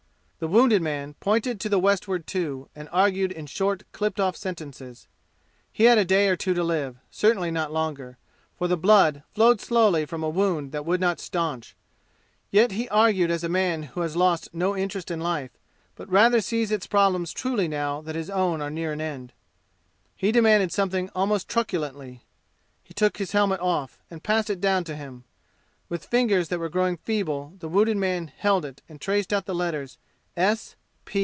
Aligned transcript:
The 0.39 0.47
wounded 0.47 0.81
man 0.81 1.13
pointed 1.19 1.59
to 1.59 1.69
the 1.69 1.77
westward 1.77 2.25
too 2.25 2.67
and 2.75 2.89
argued 2.91 3.31
in 3.31 3.45
short 3.45 3.83
clipped 3.91 4.19
off 4.19 4.35
sentences. 4.35 5.07
He 5.71 5.83
had 5.83 5.99
a 5.99 6.03
day 6.03 6.29
or 6.29 6.35
two 6.35 6.55
to 6.55 6.63
live 6.63 6.97
certainly 7.11 7.51
not 7.51 7.71
longer, 7.71 8.17
for 8.57 8.67
the 8.67 8.75
blood 8.75 9.21
flowed 9.35 9.61
slowly 9.61 10.03
from 10.07 10.23
a 10.23 10.29
wound 10.29 10.71
that 10.71 10.83
would 10.83 10.99
not 10.99 11.19
stanch; 11.19 11.75
yet 12.49 12.71
he 12.71 12.89
argued 12.89 13.29
as 13.29 13.43
a 13.43 13.49
man 13.49 13.83
who 13.93 14.01
has 14.01 14.15
lost 14.15 14.51
no 14.51 14.75
interest 14.75 15.11
in 15.11 15.19
life, 15.19 15.51
but 15.95 16.09
rather 16.09 16.41
sees 16.41 16.71
its 16.71 16.87
problems 16.87 17.33
truly 17.33 17.67
now 17.67 18.01
that 18.01 18.15
his 18.15 18.31
own 18.31 18.63
are 18.63 18.71
near 18.71 18.91
an 18.93 18.99
end. 18.99 19.33
He 20.15 20.31
demanded 20.31 20.71
something 20.71 21.11
almost 21.13 21.47
truculently. 21.49 22.23
He 22.83 22.95
took 22.95 23.17
his 23.17 23.33
helmet 23.33 23.59
off 23.59 23.99
and 24.09 24.23
passed 24.23 24.49
it 24.49 24.59
down 24.59 24.85
to 24.85 24.95
him. 24.95 25.23
With 25.87 26.03
fingers 26.05 26.47
that 26.49 26.57
were 26.57 26.67
growing 26.67 26.97
feeble 26.97 27.53
the 27.59 27.69
wounded 27.69 27.97
man 27.97 28.31
held 28.35 28.65
it 28.65 28.81
and 28.89 28.99
traced 28.99 29.31
out 29.31 29.45
the 29.45 29.53
letters 29.53 29.99
S. 30.37 30.77